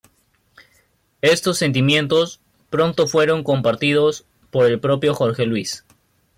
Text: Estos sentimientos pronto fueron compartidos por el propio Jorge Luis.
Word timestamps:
Estos 1.21 1.59
sentimientos 1.59 2.39
pronto 2.71 3.05
fueron 3.05 3.43
compartidos 3.43 4.25
por 4.49 4.65
el 4.65 4.79
propio 4.79 5.13
Jorge 5.13 5.45
Luis. 5.45 5.85